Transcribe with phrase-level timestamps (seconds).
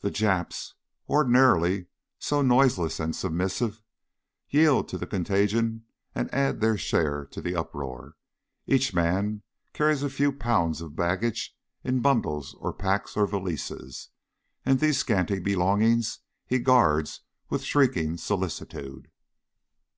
[0.00, 0.72] The Japs,
[1.06, 3.82] ordinarily so noiseless and submissive,
[4.48, 8.16] yield to the contagion and add their share to the uproar.
[8.66, 9.42] Each man
[9.74, 14.08] carries a few pounds of baggage in bundles or packs or valises,
[14.64, 17.20] and these scanty belongings he guards
[17.50, 19.10] with shrieking solicitude.